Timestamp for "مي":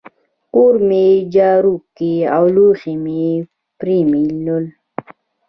0.87-1.05, 3.03-3.23